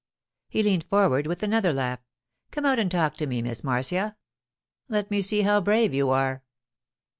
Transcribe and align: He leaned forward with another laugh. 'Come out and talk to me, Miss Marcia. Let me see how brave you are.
He 0.49 0.63
leaned 0.63 0.85
forward 0.85 1.27
with 1.27 1.43
another 1.43 1.71
laugh. 1.71 1.99
'Come 2.49 2.65
out 2.65 2.79
and 2.79 2.89
talk 2.89 3.17
to 3.17 3.27
me, 3.27 3.43
Miss 3.43 3.63
Marcia. 3.63 4.17
Let 4.89 5.11
me 5.11 5.21
see 5.21 5.43
how 5.43 5.61
brave 5.61 5.93
you 5.93 6.09
are. 6.09 6.43